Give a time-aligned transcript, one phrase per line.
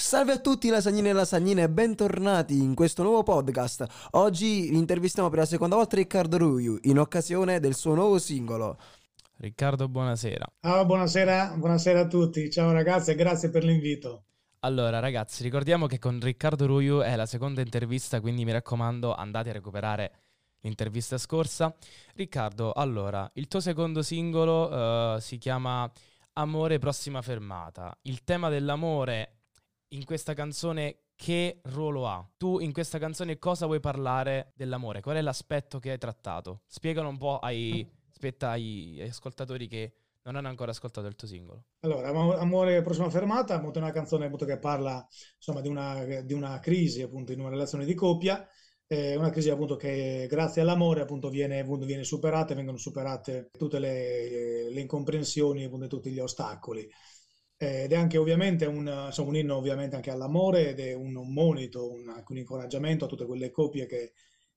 [0.00, 3.86] Salve a tutti lasagnine e lasagnine e bentornati in questo nuovo podcast.
[4.12, 8.78] Oggi intervistiamo per la seconda volta Riccardo Ruiu in occasione del suo nuovo singolo.
[9.36, 10.52] Riccardo, buonasera.
[10.60, 12.50] Ah, buonasera, buonasera a tutti.
[12.50, 14.24] Ciao ragazzi e grazie per l'invito.
[14.60, 19.50] Allora, ragazzi, ricordiamo che con Riccardo Ruiu è la seconda intervista, quindi mi raccomando, andate
[19.50, 20.12] a recuperare
[20.60, 21.76] l'intervista scorsa.
[22.14, 25.88] Riccardo, allora, il tuo secondo singolo uh, si chiama
[26.32, 27.94] Amore prossima fermata.
[28.02, 29.39] Il tema dell'amore
[29.90, 32.26] in questa canzone che ruolo ha?
[32.36, 35.00] Tu in questa canzone cosa vuoi parlare dell'amore?
[35.00, 36.62] Qual è l'aspetto che hai trattato?
[36.66, 41.64] Spiegalo un po' ai, aspetta, ai, ascoltatori che non hanno ancora ascoltato il tuo singolo.
[41.80, 45.06] Allora, Amore prossima fermata, è una canzone appunto, che parla
[45.36, 48.46] insomma, di, una, di una crisi appunto, in una relazione di coppia,
[48.86, 53.78] eh, una crisi appunto che grazie all'amore appunto viene, appunto, viene superata, vengono superate tutte
[53.78, 56.88] le, le incomprensioni e tutti gli ostacoli
[57.62, 61.30] ed è anche ovviamente un, insomma, un inno ovviamente anche all'amore ed è un, un
[61.30, 64.12] monito, un, un, incoraggiamento a tutte quelle coppie che,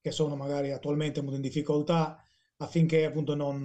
[0.00, 2.20] che sono magari attualmente in difficoltà
[2.56, 3.60] affinché appunto non,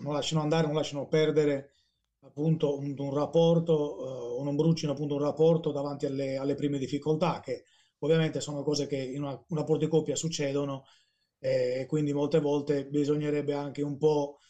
[0.00, 1.70] non lasciano andare, non lasciano perdere
[2.20, 6.76] appunto un, un rapporto uh, o non brucino appunto un rapporto davanti alle, alle, prime
[6.76, 7.64] difficoltà che
[8.00, 10.84] ovviamente sono cose che in una, un rapporto di coppia succedono
[11.38, 14.40] eh, e quindi molte volte bisognerebbe anche un po'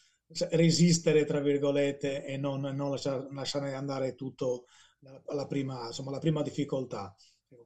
[0.51, 4.65] resistere, tra virgolette, e non, non lasciare, lasciare, andare tutto
[5.27, 7.15] alla prima, insomma, alla prima difficoltà.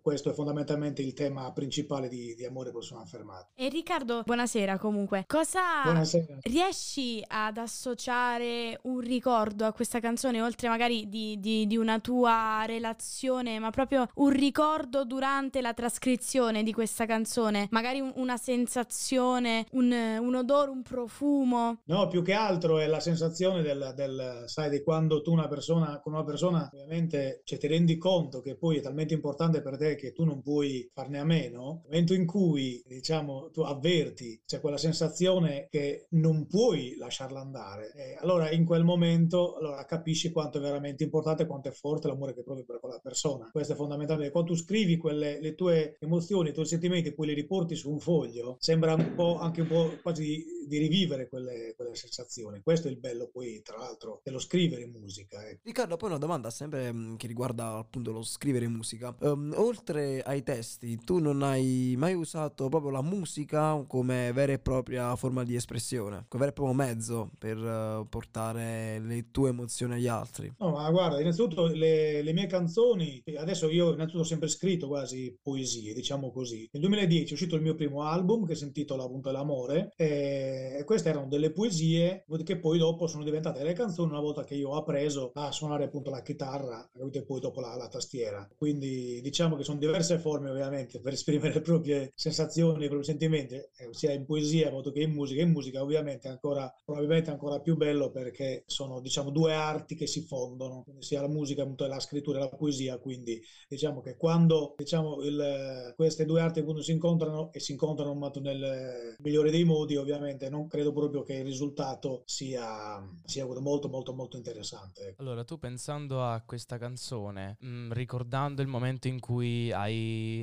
[0.02, 3.50] Questo è fondamentalmente il tema principale di, di Amore Persona Fermata.
[3.56, 5.26] E Riccardo, buonasera comunque.
[5.28, 6.38] Cosa buonasera.
[6.42, 12.64] riesci ad associare un ricordo a questa canzone, oltre magari di, di, di, una tua
[12.68, 17.68] relazione, ma proprio un ricordo durante la trascrizione di questa canzone?
[17.72, 21.82] Magari un, una sensazione, un, un, odore, un profumo?
[21.86, 26.00] No, più che altro è la sensazione del, del sai, di quando tu una persona,
[26.00, 29.96] con una persona, ovviamente cioè, ti rendi conto che poi è talmente importante per te
[29.96, 34.60] che tu non puoi farne a meno, nel momento in cui diciamo tu avverti, c'è
[34.60, 40.58] quella sensazione che non puoi lasciarla andare, eh, allora in quel momento allora capisci quanto
[40.58, 43.50] è veramente importante, quanto è forte l'amore che provi per quella persona.
[43.52, 44.32] Questo è fondamentale.
[44.32, 48.00] Quando tu scrivi quelle, le tue emozioni, i tuoi sentimenti, poi li riporti su un
[48.00, 52.62] foglio, sembra un po' anche un po' quasi di, rivivere quelle, quelle, sensazioni.
[52.62, 55.46] Questo è il bello poi, tra l'altro, dello scrivere musica.
[55.48, 55.60] Eh.
[55.64, 59.16] Riccardo, poi una domanda sempre mm, che riguarda appunto lo scrivere musica.
[59.20, 64.60] Um, oltre ai testi, tu non hai mai usato proprio la musica come vera e
[64.60, 69.94] propria forma di espressione, come vero e proprio mezzo per uh, portare le tue emozioni
[69.94, 70.52] agli altri?
[70.60, 75.38] No, ma guarda, innanzitutto le, le, mie canzoni, adesso io innanzitutto ho sempre scritto quasi
[75.42, 76.68] poesie, diciamo così.
[76.72, 80.51] Nel 2010 è uscito il mio primo album che si intitola appunto L'amore e
[80.86, 84.70] queste erano delle poesie che poi dopo sono diventate delle canzoni una volta che io
[84.70, 88.48] ho appreso a suonare appunto la chitarra e poi dopo la, la tastiera.
[88.56, 93.56] Quindi diciamo che sono diverse forme ovviamente per esprimere le proprie sensazioni, i propri sentimenti,
[93.56, 95.42] eh, sia in poesia che in musica.
[95.42, 100.08] In musica ovviamente è ancora, probabilmente ancora più bello perché sono diciamo due arti che
[100.08, 104.76] si fondono, sia la musica appunto la scrittura e la poesia, quindi diciamo che quando
[104.78, 109.96] diciamo il, queste due arti appunto si incontrano e si incontrano nel migliore dei modi
[109.96, 115.16] ovviamente non credo proprio che il risultato sia, sia molto molto molto interessante.
[115.18, 119.92] Allora tu pensando a questa canzone, mh, mm, ricordando il momento in cui hai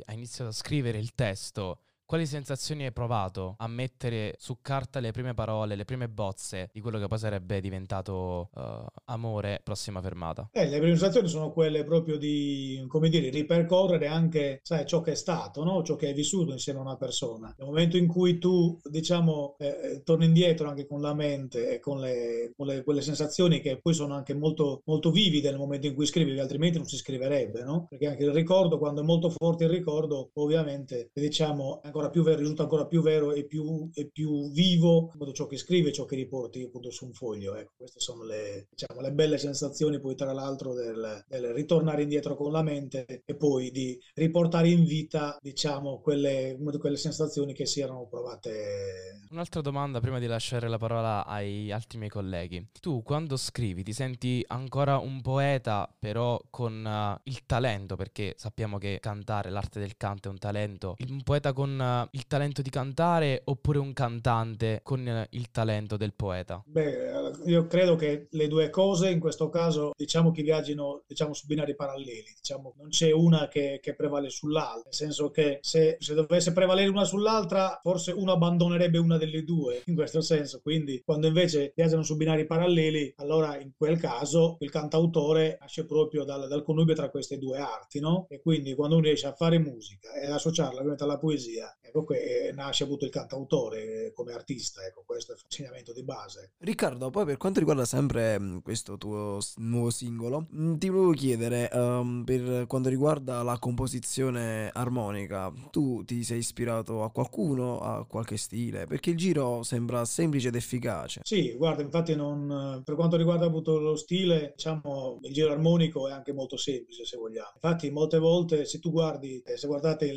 [0.04, 5.10] hai, iniziato a scrivere il testo, quali sensazioni hai provato a mettere su carta le
[5.10, 8.62] prime parole, le prime bozze di quello che poi sarebbe diventato uh,
[9.04, 10.48] amore, prossima fermata?
[10.52, 15.10] Eh, le prime sensazioni sono quelle proprio di, come dire, ripercorrere anche, sai, ciò che
[15.10, 15.82] è stato, no?
[15.82, 17.54] ciò che hai vissuto insieme a una persona.
[17.58, 21.78] Nel momento in cui tu, diciamo, eh, eh, torni indietro anche con la mente e
[21.78, 25.86] con, le, con le, quelle sensazioni che poi sono anche molto, molto vivide nel momento
[25.86, 27.84] in cui scrivi, altrimenti non si scriverebbe, no?
[27.86, 32.22] Perché anche il ricordo, quando è molto forte il ricordo, ovviamente, diciamo, ancora ancora più
[32.22, 36.04] vero, risulta ancora più vero e più, e più vivo appunto, ciò che scrive, ciò
[36.04, 37.56] che riporti appunto su un foglio.
[37.56, 42.36] Ecco, queste sono le, diciamo, le belle sensazioni poi tra l'altro del, del, ritornare indietro
[42.36, 47.80] con la mente e poi di riportare in vita diciamo quelle, quelle sensazioni che si
[47.80, 49.26] erano provate.
[49.30, 52.66] Un'altra domanda prima di lasciare la parola ai altri miei colleghi.
[52.80, 58.78] Tu quando scrivi ti senti ancora un poeta però con uh, il talento perché sappiamo
[58.78, 61.78] che cantare, l'arte del canto è un talento, un poeta con
[62.12, 66.62] il talento di cantare oppure un cantante con il talento del poeta?
[66.66, 71.46] Beh, io credo che le due cose in questo caso diciamo che viaggino diciamo, su
[71.46, 76.14] binari paralleli, diciamo, non c'è una che, che prevale sull'altra, nel senso che se, se,
[76.14, 81.26] dovesse prevalere una sull'altra forse uno abbandonerebbe una delle due in questo senso, quindi quando
[81.26, 86.62] invece viaggiano su binari paralleli allora in quel caso il cantautore nasce proprio dal, dal
[86.62, 88.26] connubio tra queste due arti, no?
[88.28, 92.52] E quindi quando uno riesce a fare musica e associarla ovviamente alla poesia, ecco che
[92.54, 96.52] nasce appunto il cantautore come artista, ecco questo è il fascinamento di base.
[96.58, 101.68] Riccardo, poi per quanto riguarda sempre mm, questo tuo nuovo singolo, mm, ti volevo chiedere
[101.72, 108.36] um, per quanto riguarda la composizione armonica, tu ti sei ispirato a qualcuno, a qualche
[108.36, 108.86] stile?
[108.86, 111.22] Perché il giro sembra semplice ed efficace.
[111.24, 116.12] Sì, guarda, infatti non, per quanto riguarda appunto lo stile, diciamo, il giro armonico è
[116.12, 117.50] anche molto semplice se vogliamo.
[117.54, 120.12] Infatti molte volte se tu guardi, eh, se guardate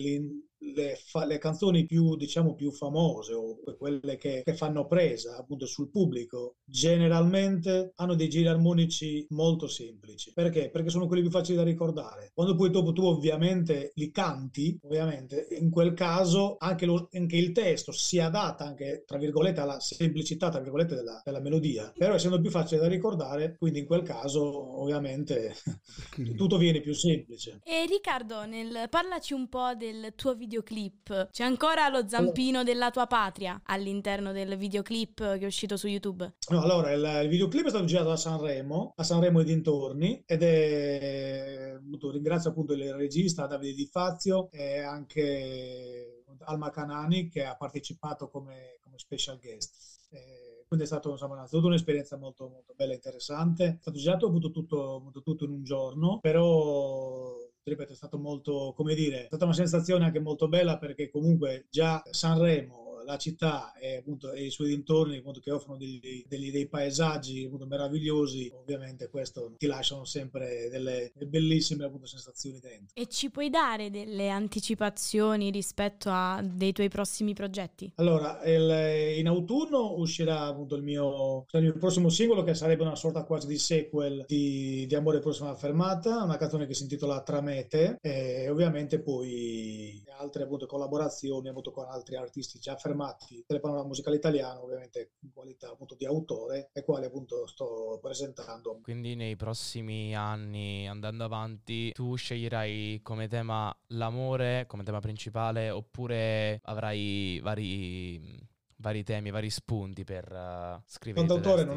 [0.61, 5.65] le, fa- le, canzoni più, diciamo, più famose o quelle che, che, fanno presa appunto
[5.65, 10.31] sul pubblico, generalmente hanno dei giri armonici molto semplici.
[10.33, 10.69] Perché?
[10.69, 12.31] Perché sono quelli più facili da ricordare.
[12.33, 17.51] Quando poi dopo tu ovviamente li canti, ovviamente in quel caso anche, lo, anche il
[17.51, 21.91] testo si adatta anche, tra virgolette, alla semplicità, tra virgolette, della, della melodia.
[21.97, 25.55] Però essendo più facile da ricordare, quindi in quel caso ovviamente
[26.37, 27.59] tutto viene più semplice.
[27.63, 31.29] E Riccardo, nel, parlaci un po' del tuo video videoclip.
[31.31, 36.33] C'è ancora lo zampino della tua patria all'interno del videoclip che è uscito su YouTube?
[36.49, 40.43] No, allora, il, il videoclip è stato girato a Sanremo, a Sanremo e dintorni, ed
[40.43, 41.79] è...
[42.11, 48.77] Ringrazio appunto il regista Davide Di Fazio e anche Alma Canani che ha partecipato come,
[48.81, 50.09] come special guest.
[50.11, 53.65] Eh, quindi è insomma, innanzitutto un'esperienza molto, molto bella e interessante.
[53.65, 58.95] È stato girato appunto tutto, tutto in un giorno, però ripeto, è stato molto, come
[58.95, 63.97] dire, è stata una sensazione anche molto bella perché comunque già Sanremo la città e,
[63.97, 69.09] appunto, e i suoi dintorni appunto, che offrono degli, degli, dei paesaggi appunto, meravigliosi, ovviamente
[69.09, 72.95] questo ti lasciano sempre delle, bellissime appunto, sensazioni dentro.
[72.95, 77.91] E ci puoi dare delle anticipazioni rispetto a dei tuoi prossimi progetti?
[77.95, 82.95] Allora, il, in autunno uscirà appunto il mio, il mio, prossimo singolo che sarebbe una
[82.95, 87.97] sorta quasi di sequel di, di Amore Prossima Fermata, una canzone che si intitola Tramete
[88.01, 93.87] e ovviamente poi altre appunto collaborazioni appunto con altri artisti già fermati fermati del panorama
[93.87, 98.79] musicale italiano, ovviamente in qualità appunto di autore, e quale appunto sto presentando.
[98.81, 106.59] Quindi nei prossimi anni, andando avanti, tu sceglierai come tema l'amore, come tema principale, oppure
[106.63, 108.49] avrai vari
[108.81, 111.27] vari temi, vari spunti per uh, scrivere.
[111.27, 111.75] L'autore non,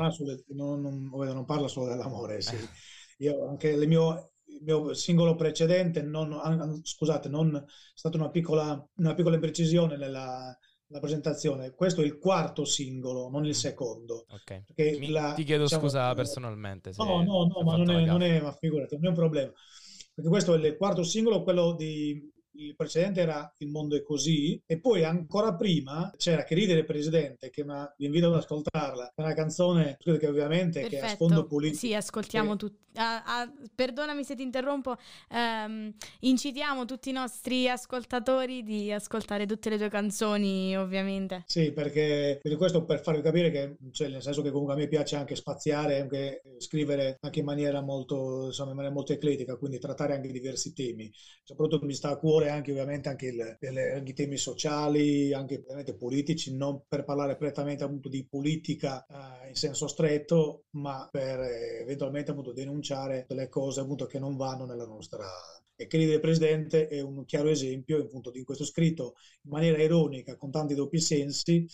[0.49, 2.57] non, non, non, parla solo dell'amore, sì.
[3.19, 7.63] Io anche il mio, il mio singolo precedente, non, scusate, non è
[7.93, 10.57] stata una piccola, una piccola imprecisione nella,
[10.89, 11.73] la presentazione.
[11.73, 13.53] Questo è il quarto singolo, non il mm.
[13.53, 14.27] secondo.
[14.29, 14.63] Ok.
[15.09, 16.93] La, ti chiedo diciamo, scusa personalmente.
[16.97, 19.53] no, no, no, ma non è, non è, ma figurati, non è un problema.
[20.15, 24.61] Perché questo è il quarto singolo, quello di il precedente era Il mondo è così
[24.67, 29.13] e poi ancora prima c'era Che ridere presidente che vi invito ad ascoltarla.
[29.15, 30.89] È una canzone che ovviamente Perfetto.
[30.89, 31.79] che ha sfondo politico.
[31.79, 34.97] Sì ascoltiamo tutti ah, ah, perdonami se ti interrompo
[35.31, 41.45] um, incitiamo tutti i nostri ascoltatori di ascoltare tutte le tue canzoni ovviamente.
[41.47, 44.89] Sì perché per questo per farvi capire che cioè, nel senso che comunque a me
[44.89, 49.79] piace anche spaziare anche scrivere anche in maniera molto insomma in maniera molto ecletica quindi
[49.79, 51.11] trattare anche diversi temi.
[51.43, 55.95] Soprattutto mi sta a cuore anche ovviamente anche, il, il, i temi sociali, anche ovviamente
[55.95, 61.81] politici, non per parlare prettamente appunto di politica eh, in senso stretto, ma per eh,
[61.83, 65.27] eventualmente appunto denunciare delle cose appunto che non vanno nella nostra
[65.77, 70.37] e che del Presidente è un chiaro esempio appunto di questo scritto in maniera ironica,
[70.37, 71.67] con tanti doppi sensi,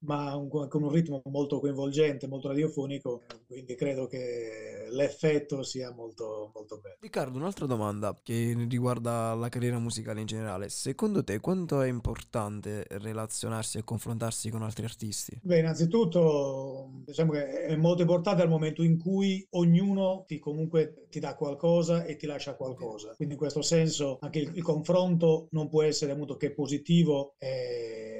[0.00, 6.50] ma un, con un ritmo molto coinvolgente, molto radiofonico, quindi credo che l'effetto sia molto,
[6.54, 6.96] molto bello.
[7.00, 10.68] Riccardo, un'altra domanda che riguarda la carriera musicale in generale.
[10.68, 15.38] Secondo te quanto è importante relazionarsi e confrontarsi con altri artisti?
[15.42, 21.20] Beh, innanzitutto diciamo che è molto importante al momento in cui ognuno ti comunque ti
[21.20, 23.14] dà qualcosa e ti lascia qualcosa.
[23.16, 27.34] Quindi in questo senso anche il, il confronto non può essere molto che positivo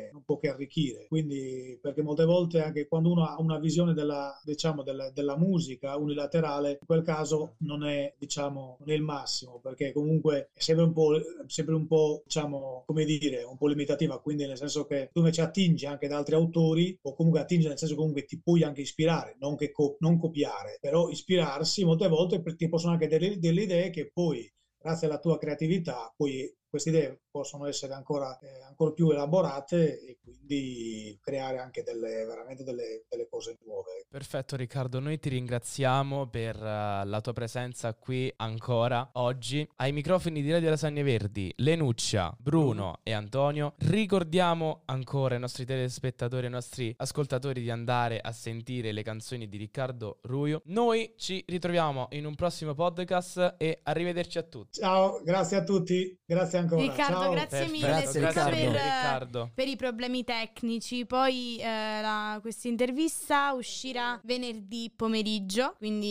[0.09, 1.07] e non può che arricchire.
[1.07, 5.97] Quindi perché molte volte anche quando uno ha una visione della, diciamo, della, della musica
[5.97, 10.85] unilaterale, in quel caso non è, diciamo, non è il massimo, perché comunque è sempre
[10.85, 15.09] un po', sempre un po', diciamo, come dire, un po' limitativa, quindi nel senso che
[15.13, 18.39] tu invece attingi anche da altri autori, o comunque attingi nel senso che comunque ti
[18.43, 23.07] puoi anche ispirare, non, che co- non copiare, però ispirarsi molte volte ti possono anche
[23.07, 24.49] delle, delle idee che poi
[24.81, 30.19] grazie alla tua creatività puoi queste idee possono essere ancora, eh, ancora più elaborate e
[30.21, 34.07] quindi creare anche delle, veramente delle, delle, cose nuove.
[34.09, 39.69] Perfetto Riccardo, noi ti ringraziamo per uh, la tua presenza qui ancora oggi.
[39.77, 46.43] Ai microfoni di Radio Lasagne Verdi, Lenuccia, Bruno e Antonio, ricordiamo ancora ai nostri telespettatori
[46.43, 50.63] e ai nostri ascoltatori di andare a sentire le canzoni di Riccardo Ruio.
[50.67, 54.81] Noi ci ritroviamo in un prossimo podcast e arrivederci a tutti.
[54.81, 56.81] Ciao, grazie a tutti, grazie ancora.
[56.81, 57.31] Riccardo, Ciao.
[57.31, 57.73] grazie Perfetto.
[57.73, 58.51] mille Grazie, scusa Riccardo.
[58.57, 59.51] per, Riccardo.
[59.55, 61.07] per i problemi tecnici.
[61.07, 66.07] Poi eh, questa intervista uscirà venerdì pomeriggio, quindi